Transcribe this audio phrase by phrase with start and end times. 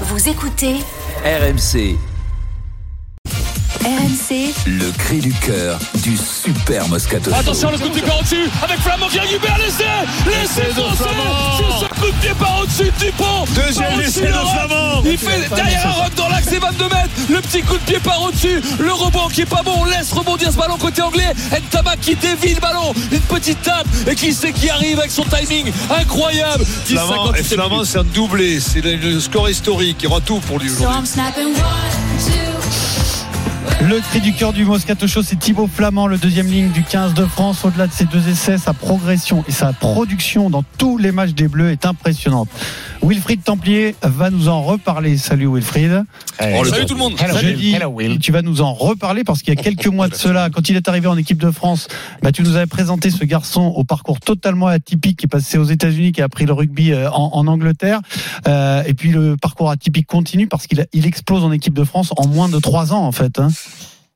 [0.00, 0.78] Vous écoutez
[1.24, 1.96] RMC,
[3.84, 7.30] RMC le cri du cœur du super Moscato.
[7.34, 9.84] Attention le coup de pied par au-dessus avec Flamand qui récupère l'essai
[10.26, 11.04] L'essai français
[11.58, 14.32] C'est ce coup de pied par au-dessus du pont Deuxième essai de de.
[14.32, 15.02] Flamand.
[15.04, 17.98] Il fait derrière un rock dans l'axe et 22 mètres Le petit coup de pied
[18.00, 21.34] par au-dessus Le rebond qui est pas bon On laisse rebondir ce ballon côté anglais
[21.52, 25.24] Ntamak qui dévie le ballon Une petite tape Et qui sait qui arrive avec son
[25.24, 28.60] timing Incroyable 10 Flamand, et 58e Flamand, c'est un doublé.
[28.60, 29.98] C'est le, score historique.
[30.02, 31.10] Il rend tout pour lui aujourd'hui.
[33.82, 37.12] Le cri du cœur du Moscato Show, c'est Thibaut Flamand, le deuxième ligne du 15
[37.12, 37.64] de France.
[37.64, 41.48] Au-delà de ses deux essais, sa progression et sa production dans tous les matchs des
[41.48, 42.48] Bleus est impressionnante.
[43.02, 45.18] Wilfried Templier va nous en reparler.
[45.18, 46.04] Salut Wilfried.
[46.70, 47.76] Salut tout le monde Je dis,
[48.20, 50.76] tu vas nous en reparler parce qu'il y a quelques mois de cela, quand il
[50.76, 51.88] est arrivé en équipe de France,
[52.22, 55.64] bah, tu nous avais présenté ce garçon au parcours totalement atypique qui est passé aux
[55.64, 58.00] États-Unis, qui a appris le rugby euh, en, en Angleterre.
[58.48, 62.12] Euh, et puis le parcours atypique continue parce qu'il il explose en équipe de France
[62.16, 63.38] en moins de trois ans en fait.
[63.38, 63.48] hein.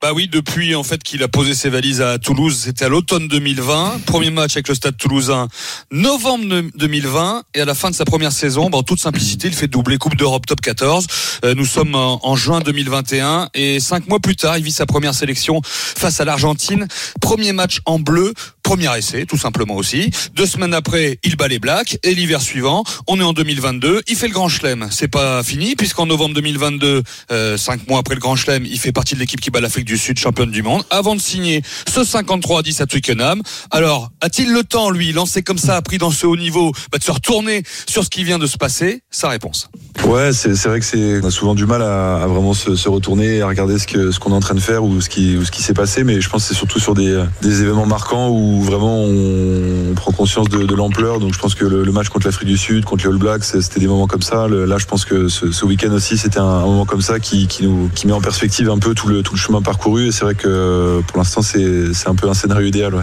[0.00, 3.27] Bah oui, depuis en fait qu'il a posé ses valises à Toulouse, c'était à l'automne
[3.27, 5.48] 2020, premier match avec le Stade Toulousain,
[5.90, 9.48] novembre de- 2020, et à la fin de sa première saison, bah, en toute simplicité,
[9.48, 11.05] il fait doubler Coupe d'Europe Top 14.
[11.44, 14.86] Euh, nous sommes en, en juin 2021 et cinq mois plus tard, il vit sa
[14.86, 16.86] première sélection face à l'Argentine,
[17.20, 18.34] premier match en bleu.
[18.69, 20.11] Premier essai, tout simplement aussi.
[20.34, 21.97] Deux semaines après, il bat les Blacks.
[22.02, 24.02] Et l'hiver suivant, on est en 2022.
[24.06, 24.88] Il fait le Grand Chelem.
[24.91, 27.02] C'est pas fini, puisqu'en novembre 2022,
[27.33, 29.86] euh, cinq mois après le Grand Chelem, il fait partie de l'équipe qui bat l'Afrique
[29.86, 33.41] du Sud, championne du monde, avant de signer ce 53 à 10 à Twickenham.
[33.70, 37.05] Alors, a-t-il le temps, lui, lancé comme ça, appris dans ce haut niveau, bah, de
[37.05, 39.00] se retourner sur ce qui vient de se passer?
[39.11, 39.70] Sa réponse.
[40.05, 43.41] Ouais, c'est vrai que c'est on a souvent du mal à, vraiment se, retourner et
[43.41, 45.62] à regarder ce que ce qu'on est en train de faire ou ce qui qui
[45.62, 49.03] s'est passé, mais je pense que c'est surtout sur des, des événements marquants où vraiment
[49.03, 51.20] on, prend conscience de, l'ampleur.
[51.20, 53.81] Donc je pense que le, match contre l'Afrique du Sud, contre les All Blacks, c'était
[53.81, 54.48] des moments comme ça.
[54.48, 58.06] Là, je pense que ce, week-end aussi, c'était un, moment comme ça qui, nous qui
[58.06, 60.09] met en perspective un peu tout le tout le chemin parcouru.
[60.09, 62.95] Et c'est vrai que pour l'instant, c'est c'est un peu un scénario idéal.
[62.95, 63.03] Ouais.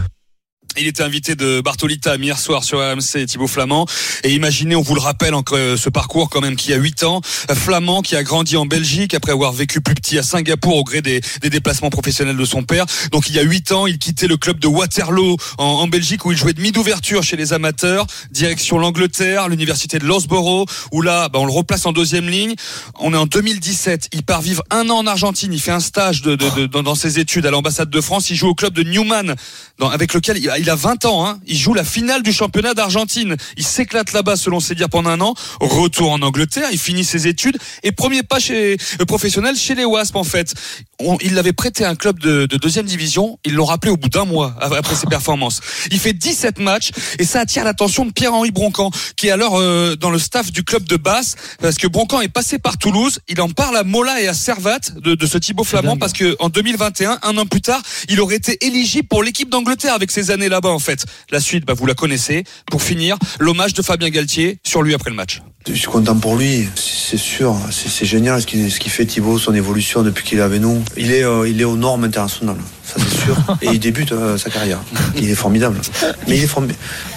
[0.77, 3.86] Il était invité de Bartolita hier soir sur RMC Thibaut Flamand.
[4.23, 7.21] Et imaginez, on vous le rappelle, euh, ce parcours quand même qui a 8 ans.
[7.23, 11.02] Flamand qui a grandi en Belgique après avoir vécu plus petit à Singapour au gré
[11.02, 12.85] des, des déplacements professionnels de son père.
[13.14, 16.25] Donc il y a 8 ans, il quittait le club de Waterloo en, en Belgique
[16.25, 18.05] où il jouait de mi-d'ouverture chez les amateurs.
[18.31, 22.53] Direction l'Angleterre, l'université de Loughborough où là, bah, on le replace en deuxième ligne.
[22.99, 24.09] On est en 2017.
[24.11, 25.53] Il part vivre un an en Argentine.
[25.53, 28.30] Il fait un stage de, de- de- dans, ses études à l'ambassade de France.
[28.30, 29.35] Il joue au club de Newman
[29.80, 31.27] dans- avec lequel il a, il a 20 ans.
[31.27, 31.39] Hein.
[31.45, 33.37] Il joue la finale du championnat d'Argentine.
[33.55, 35.36] Il s'éclate là-bas, selon ses dires, pendant un an.
[35.59, 39.86] Retour en Angleterre, il finit ses études et premier pas chez euh, professionnel chez les
[39.86, 40.55] Wasps en fait.
[41.00, 43.38] On- il l'avait prêté à un club de, de deuxième division.
[43.45, 45.60] Ils l'ont rappelé au bout d'un mois après ses performances.
[45.92, 49.95] Il fait 17 matchs et ça attire l'attention de Pierre-Henri Broncan, qui est alors euh,
[49.95, 53.20] dans le staff du club de Basse, parce que Broncan est passé par Toulouse.
[53.28, 56.36] Il en parle à Mola et à Servat de, de ce Thibaut Flamand, parce que
[56.39, 60.32] en 2021, un an plus tard, il aurait été éligible pour l'équipe d'Angleterre avec ses
[60.32, 61.06] années là-bas en fait.
[61.30, 62.44] La suite, bah, vous la connaissez.
[62.72, 65.42] Pour finir, l'hommage de Fabien Galtier sur lui après le match.
[65.67, 69.06] Je suis content pour lui, c'est sûr, c'est c'est génial ce qu'il ce qu'il fait
[69.08, 70.84] Thibaut, son évolution depuis qu'il est avec nous.
[70.97, 74.37] Il est, euh, il est aux normes internationales, ça c'est sûr, et il débute euh,
[74.37, 74.79] sa carrière.
[75.17, 75.79] Il est formidable.
[76.27, 76.39] Mais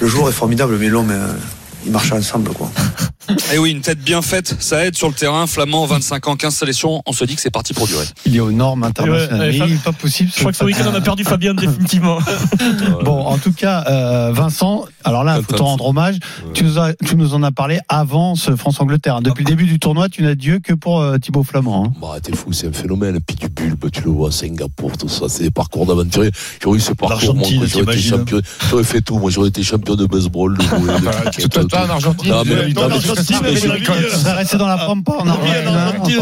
[0.01, 1.13] le joueur est formidable, mais l'homme,
[1.81, 2.71] euh, il marche ensemble quoi.
[3.53, 5.47] Et oui, une tête bien faite, ça aide sur le terrain.
[5.47, 7.03] Flamand, 25 ans, 15 sélections.
[7.05, 8.07] On se dit que c'est parti pour durer.
[8.25, 9.51] Il est aux normes internationales.
[9.51, 10.31] Ouais, pas possible.
[10.35, 12.21] Je crois que ce week-end, on a perdu Fabien définitivement.
[13.05, 16.17] Bon, en tout cas, euh, Vincent, alors là, il faut te rendre hommage.
[16.55, 19.21] Tu nous, as, tu nous en as parlé avant ce France-Angleterre.
[19.21, 21.85] Depuis le début du tournoi, tu n'as Dieu que pour euh, Thibaut Flamand.
[21.87, 21.93] hein.
[22.01, 23.21] Bah, t'es fou, c'est un phénomène.
[23.27, 26.33] Puis du bulbe, tu le vois, Singapour, tout ça, c'est des parcours d'aventuriers.
[26.63, 28.41] J'aurais eu ce parcours, moi, j'aurais été champion.
[28.71, 32.31] J'aurais fait tout, moi, j'aurais été champion de baseball, de de cricket, Fait en Argentine.
[32.31, 33.09] Non, mais- non, Tu
[34.19, 35.49] serais resté dans la pampa en Argentine.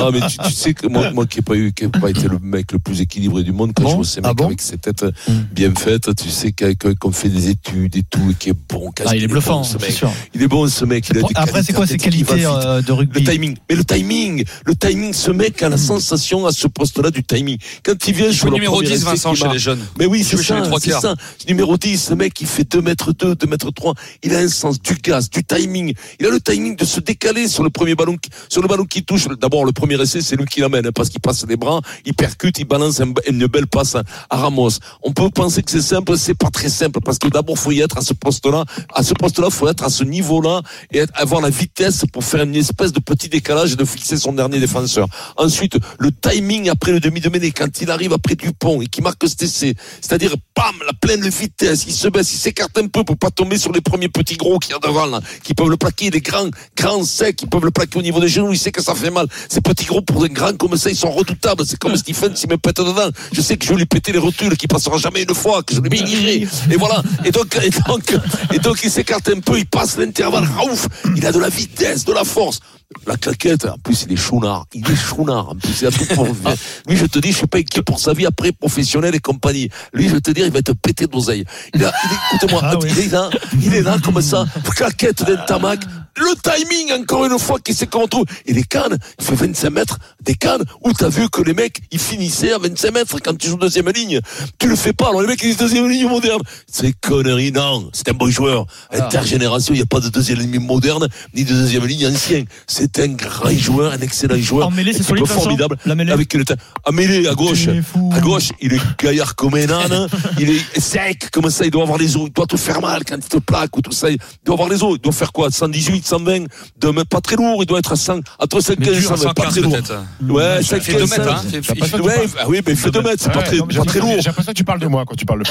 [0.00, 2.38] Non, mais tu, sais que moi, moi qui n'ai pas eu, qui pas été le
[2.40, 5.04] mec le plus équilibré du monde, quand je vois ces Ah mecs avec ses têtes
[5.52, 6.52] bien faites, tu sais
[6.98, 8.90] qu'on fait des études et tout, et qui est bon.
[9.06, 9.92] Ah, il est bluffant, C'est mec.
[9.92, 10.10] sûr.
[10.34, 11.08] Il est bon, ce mec.
[11.10, 13.56] Il a des Après, c'est quoi ses qualités euh, de rugby Le timing.
[13.68, 17.58] Mais le timing, le timing, ce mec a la sensation à ce poste-là du timing.
[17.84, 19.80] Quand il vient Il sur joue le numéro premier 10, essai Vincent, chez les jeunes.
[19.98, 21.14] mais oui, c'est ça, c'est ça.
[21.48, 23.94] Numéro 10, le mec, il fait 2 mètres 2, 2 mètres 3.
[24.22, 25.94] Il a un sens du gaz, du timing.
[26.18, 28.16] Il a le timing de se décaler sur le premier ballon,
[28.48, 29.26] sur le ballon qui touche.
[29.40, 32.14] D'abord, le premier essai, c'est lui qui l'amène, hein, parce qu'il passe les bras, il
[32.14, 34.70] percute, il balance un- une belle passe à- Ramos.
[35.02, 37.80] On peut penser que c'est simple, c'est pas très simple, parce que d'abord, faut y
[37.80, 38.64] être à ce poste-là.
[38.94, 40.62] À ce poste-là, faut être à ce niveau-là
[40.92, 44.32] et avoir la vitesse pour faire une espèce de petit décalage et de fixer son
[44.32, 45.06] dernier défenseur.
[45.36, 49.02] Ensuite, le timing après le demi de mêlée, quand il arrive après Dupont et qui
[49.02, 53.04] marque cet essai, c'est-à-dire, bam, la pleine vitesse, il se baisse, il s'écarte un peu
[53.04, 55.54] pour pas tomber sur les premiers petits gros qui y a devant, là, qui qui
[55.54, 58.28] peuvent le plaquer, il est grand, grand, sec, ils peuvent le plaquer au niveau des
[58.28, 59.26] genoux, il sait que ça fait mal.
[59.48, 61.64] Ces petits gros pour des grands comme ça, ils sont redoutables.
[61.66, 63.10] C'est comme Stephen s'il me pète dedans.
[63.32, 65.74] Je sais que je vais lui péter les rotules, qu'il passera jamais une fois, que
[65.74, 66.46] je lui bénirai.
[66.70, 67.02] Et voilà.
[67.24, 68.16] Et donc, et donc,
[68.52, 70.86] et donc, il s'écarte un peu, il passe l'intervalle, ouf,
[71.16, 72.60] il a de la vitesse, de la force.
[73.06, 74.66] La claquette, en plus, il est chounard.
[74.74, 75.50] Il est chounard.
[75.50, 76.26] En plus, il a tout pour
[76.88, 79.70] Lui, je te dis, je suis pas inquiet pour sa vie après, professionnelle et compagnie.
[79.92, 81.44] Lui, je te dire, il va te péter d'oseille.
[81.72, 82.88] Il a, il écoute-moi, Ah oui.
[82.90, 83.30] il est là,
[83.62, 84.44] il est là comme ça,
[84.74, 85.80] claquette d'un tamac.
[86.16, 88.24] Le timing, encore une fois, qui s'est qu'on retrouve.
[88.46, 91.78] Et les cannes, il fait 25 mètres, des cannes, où t'as vu que les mecs,
[91.90, 94.20] ils finissaient à 25 mètres quand tu joues deuxième ligne.
[94.58, 96.40] Tu le fais pas, alors les mecs, ils disent deuxième ligne moderne.
[96.70, 97.90] C'est connerie, non.
[97.92, 98.66] C'est un bon joueur.
[98.92, 102.44] Intergénération, il n'y a pas de deuxième ligne moderne, ni de deuxième ligne ancien.
[102.66, 104.68] C'est un grand joueur, un excellent joueur.
[104.68, 105.76] En mêlée, c'est solide, formidable.
[105.86, 106.54] La mêlée Avec le temps.
[106.84, 107.68] À mêlée, à gauche.
[108.12, 110.08] À gauche, il est gaillard comme un âne.
[110.38, 112.24] il est sec, comme ça, il doit avoir les os.
[112.26, 114.10] Il doit te faire mal quand il te plaque ou tout ça.
[114.10, 114.94] Il doit avoir les os.
[114.96, 115.50] Il doit faire quoi?
[115.50, 116.44] 118, 120.
[116.80, 117.62] De même pas très lourd.
[117.62, 119.34] Il doit être à 100, entre 115 et 120.
[119.34, 120.36] Pas 115 très lourd.
[120.36, 121.42] Ouais, Ça fait 2 mètres, hein.
[121.52, 123.16] Il Fait- fait- fait- ouais, oui, mais il fait 2 mètres.
[123.18, 124.16] C'est pas très, non, mais pas j'ai très l'impression- lourd.
[124.22, 125.50] J'ai l'impression que tu parles de moi quand tu parles de.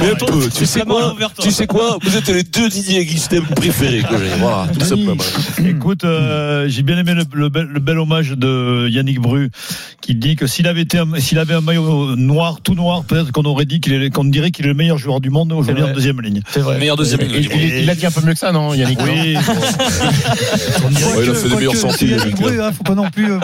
[0.00, 0.48] Mais peu.
[0.56, 1.16] Tu sais quoi?
[1.40, 1.98] Tu sais quoi?
[2.02, 4.30] Vous êtes les deux Didier Guistem préférés que j'ai.
[4.40, 5.14] Voilà, tout simplement.
[5.64, 9.50] Écoute, euh, j'ai bien aimé le, le bel, le bel hommage de Yannick Bru
[10.00, 13.32] qui dit que s'il avait été, un- s'il avait un maillot noir, tout noir, peut-être
[13.32, 13.80] qu'on aurait dit
[14.12, 16.40] qu'on dirait qu'il est le meilleur joueur du monde aujourd'hui en deuxième ligne.
[16.50, 16.78] C'est vrai.
[16.78, 17.50] Meilleur deuxième Il, ligne.
[17.54, 19.36] il- il a dit un peu mieux que ça, non, Yannick Oui.
[21.22, 23.32] Il a fait des meilleures sorties, Yannick Bru, hein, faut pas non plus.
[23.32, 23.38] euh,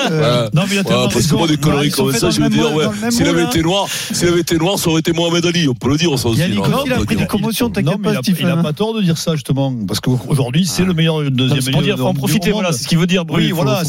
[0.00, 0.48] euh.
[0.52, 2.74] Non, mais il a tellement parce que moi, des conneries comme ça, je même dire,
[2.74, 2.84] ouais.
[3.10, 5.68] S'il avait moule, été noir, s'il avait été noir, ça aurait été Mohamed Ali.
[5.68, 6.40] On peut le dire, ça aussi.
[6.40, 8.62] Yannick non aussi, il a On pris des commotions, t'inquiète pas, a, il a Stephen.
[8.62, 11.94] pas tort de dire ça justement, parce qu'aujourd'hui c'est le meilleur deuxième c'est pour milieu
[11.94, 13.24] dire, faut en profiter, voilà, c'est ce qu'il veut dire.
[13.28, 13.82] Oui, voilà,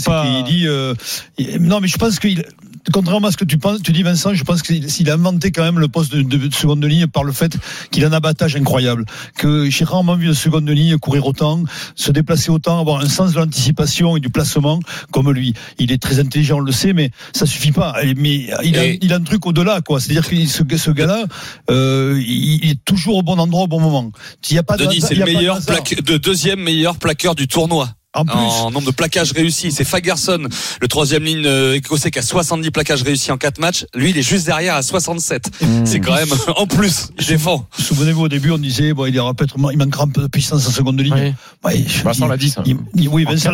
[0.44, 0.68] dit.
[0.68, 0.94] euh,
[1.38, 2.44] il- non, mais je pense qu'il.
[2.92, 5.52] Contrairement à ce que tu penses, tu dis Vincent, je pense qu'il s'il a inventé
[5.52, 7.58] quand même le poste de, de seconde ligne par le fait
[7.92, 9.06] qu'il a un abattage incroyable.
[9.38, 11.64] Que j'ai rarement vu de seconde ligne courir autant,
[11.96, 14.80] se déplacer autant, avoir un sens de l'anticipation et du placement
[15.12, 15.54] comme lui.
[15.80, 17.96] Il est très intelligent, on le sait, mais ça suffit pas.
[18.18, 20.00] Mais il a, Et- il a un truc au-delà, quoi.
[20.00, 21.26] C'est-à-dire que ce, ce gars-là,
[21.70, 24.12] euh, il, est toujours au bon endroit au bon moment.
[24.50, 27.36] Il y a pas de Denis, c'est le de meilleur plaque, de deuxième meilleur plaqueur
[27.36, 27.90] du tournoi.
[28.16, 28.34] En plus.
[28.36, 30.48] En nombre de plaquages réussis, c'est Fagerson,
[30.82, 33.86] le troisième ligne euh, écossais qui a 70 plaquages réussis en 4 matchs.
[33.94, 35.50] Lui, il est juste derrière à 67.
[35.84, 37.68] C'est quand même, en plus, il défend.
[37.78, 40.66] Souvenez-vous, au début, on disait, bon, il, aura peut-être- il manquera un peu de puissance
[40.68, 41.14] en seconde ligne.
[41.14, 41.34] Oui.
[41.64, 42.64] Ouais, Vincent l'a dit, ça.
[42.66, 43.52] il- il- oui, En Vincent.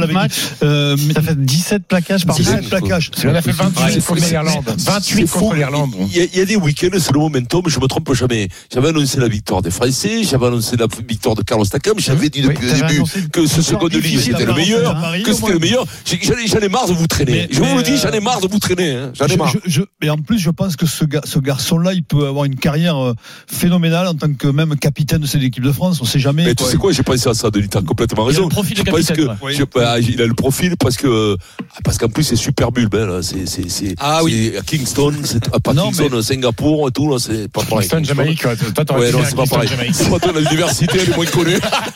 [0.64, 2.70] Euh, mais Ça fait 17 plaquages par 17 match.
[2.70, 3.12] plaquages.
[3.24, 4.64] Il en a fait 28 Ouais, contre l'Irlande.
[4.78, 5.92] c'est- 28 c'est contre l'Irlande.
[6.14, 8.48] Il y, a, des week-ends, c'est le momentum, je me trompe jamais.
[8.74, 12.42] J'avais annoncé la victoire des Français, j'avais annoncé la victoire de Carlos Takam, j'avais dit
[12.42, 15.60] depuis le début que ce une second de ligne c'était le meilleur, que c'était le
[15.60, 15.86] meilleur.
[16.06, 17.32] J'en ai, j'en ai marre de vous traîner.
[17.32, 18.92] Mais- je vous le dis, j'en ai euh, marre de vous traîner.
[18.92, 19.12] hein.
[19.18, 19.52] J'en ai marre.
[19.66, 21.06] je- je- et en plus, je pense que ce,
[21.40, 23.14] garçon-là, il peut avoir une carrière euh,
[23.48, 26.00] phénoménale en tant que même capitaine de cette équipe de France.
[26.02, 26.46] On sait jamais.
[26.46, 28.44] Mais tu sais quoi, j'ai pensé à ça, Denis, t'as complètement Il a raison.
[28.44, 29.54] le profil de capitaine, que, ouais.
[29.54, 32.96] je- bah, il a le profil parce que, ah, parce qu'en plus c'est super bulbe,
[32.96, 33.22] hein, là.
[33.22, 34.52] C'est, c'est, c'est, Ah oui.
[34.54, 37.88] c'est à Kingston, c'est pas Non, Kingston, Singapour et tout, là, c'est pas pareil.
[37.88, 38.42] Kingston, Jamaïque.
[38.42, 38.56] Toi,
[38.86, 39.70] t'aurais c'est pas pareil.
[39.94, 41.56] C'est pas toi, l'université, elle est moins connue.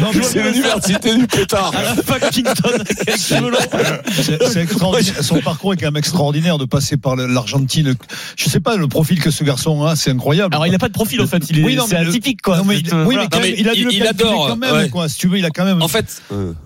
[0.00, 1.72] Non, mais C'est l'université du pétard.
[1.74, 1.94] À la.
[4.50, 5.22] C'est extraordinaire.
[5.22, 7.94] Son parcours est quand même extraordinaire de passer par l'Argentine.
[8.36, 10.54] Je sais pas, le profil que ce garçon a, c'est incroyable.
[10.54, 11.42] Alors, il n'a pas de profil, en fait.
[11.50, 12.58] Il est, Oui, non, c'est atypique, quoi.
[12.58, 13.22] Non, mais il- euh, oui, voilà.
[13.22, 14.88] mais quand Non, même, mais il a il- il adore, quand même, ouais.
[14.88, 15.08] quoi.
[15.08, 15.82] Si tu veux, il a quand même.
[15.82, 16.22] En fait,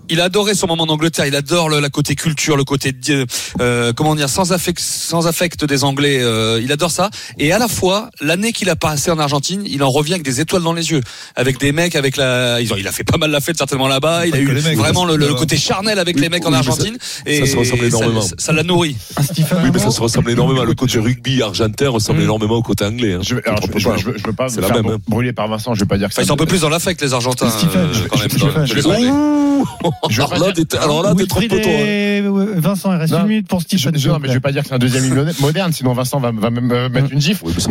[0.09, 1.27] il a adoré son moment d'Angleterre.
[1.27, 3.27] Il adore le, la côté culture, le côté euh,
[3.61, 6.19] euh, comment dire sans affect, sans affect des Anglais.
[6.21, 7.11] euh, il adore ça.
[7.39, 10.41] Et à la fois, l'année qu'il a passé en Argentine, il en revient avec des
[10.41, 11.01] étoiles dans les yeux,
[11.37, 12.60] avec des mecs, avec la.
[12.61, 14.27] Ils ont, il a fait pas mal la fête certainement là-bas.
[14.27, 16.97] Il a eu mecs, vraiment le, côté charnel avec Oui, les mecs en ça- Argentine.
[17.27, 18.21] et ça se ressemble énormément.
[18.21, 18.97] Ça ça l'a nourri.
[19.17, 20.65] Un Stephen Oui, mais ça se ressemble énormément.
[20.65, 22.23] Le côté rugby argentin ressemble Mm.
[22.25, 23.15] énormément au côté anglais.
[23.15, 23.21] hein.
[23.23, 23.97] Je, alors, je, je- pas.
[23.97, 24.97] je veux- je veux pas me C'est la faire hein.
[25.09, 25.75] brûler par Vincent.
[25.75, 27.13] Je veux pas dire que Enfin, ils ça- sont un peu plus dans l'affect les
[27.15, 27.47] Argentins.
[27.47, 27.51] Euh,
[30.81, 31.59] Alors là, t'es- trop toi.
[31.59, 32.23] et
[32.57, 33.93] Vincent, il reste une minute pour Stephen.
[33.97, 35.05] je- non, mais je vais pas dire que c'est un deuxième
[35.41, 37.45] moderne- sinon Vincent va, me me mettre une gifle.
[37.59, 37.69] Ça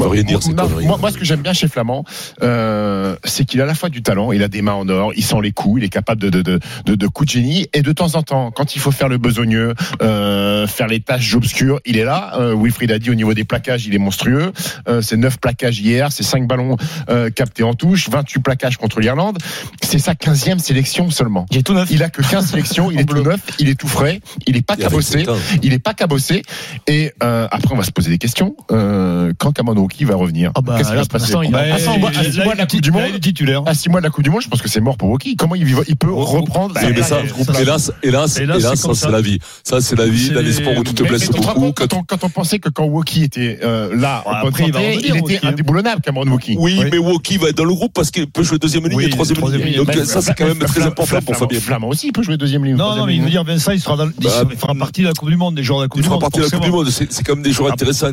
[0.97, 2.03] moi, ce que j'aime bien chez Flamand,
[2.43, 5.11] euh, c'est qu'il a à la fois du talent, il a des mains en or,
[5.15, 7.67] il sent les coups, il est capable de, de, de, de, de coups de génie,
[7.73, 11.33] et de temps en temps, quand il faut faire le besogneux, euh, faire les tâches
[11.35, 12.33] obscures, il est là.
[12.39, 14.51] Euh, Wilfried a dit au niveau des plaquages, il est monstrueux.
[14.87, 16.75] Euh, c'est 9 plaquages hier, c'est 5 ballons
[17.09, 19.37] euh, captés en touche, 28 plaquages contre l'Irlande.
[19.83, 21.45] C'est sa 15e sélection seulement.
[21.51, 21.89] Il est tout neuf.
[21.91, 24.65] Il a que 15 sélections, il est tout neuf, il est tout frais, il est
[24.65, 25.25] pas cabossé,
[25.63, 26.41] il est pas cabossé.
[26.87, 28.55] Et euh, après, on va se poser des questions.
[28.71, 30.51] Euh, quand Kamanoki va revenir?
[30.55, 31.33] Ah bah, Qu'est-ce qui va se passer?
[31.33, 32.97] à, a- six mois, à là, six mois de la il est Coupe du là,
[32.99, 33.61] Monde il est titulaire.
[33.65, 35.35] à six mois de la Coupe du Monde, je pense que c'est mort pour Woki.
[35.35, 35.65] Comment il,
[35.97, 37.19] peut reprendre Bah, ses mais ça,
[37.59, 39.39] hélas, hélas, Hélas, ça, c'est la vie.
[39.63, 40.31] Ça, c'est la vie.
[40.31, 41.71] Dans les sports où tu te blesses beaucoup.
[41.73, 44.23] quand, on, quand on pensait que quand Woki était euh, là,
[44.59, 45.49] il était hein.
[45.49, 46.55] indéboulonnable, Cameron Woki.
[46.59, 49.09] Oui, mais Woki va être dans le groupe parce qu'il peut jouer deuxième ligne et
[49.09, 49.77] troisième ligne.
[49.77, 51.59] Donc ça, c'est quand même très important pour Fabien.
[51.59, 52.75] Flamand aussi, il peut jouer deuxième ligne.
[52.75, 55.07] Non, non, mais il veut dire Vincent, il sera dans, il Bah, fera partie de
[55.07, 56.21] la Coupe du Monde, des joueurs de la Coupe Il du fera Monde.
[56.21, 56.71] partie de la Coupe du.
[56.71, 56.89] Monde.
[56.89, 58.07] C'est c'est quand même des joueurs Ah, intéressants.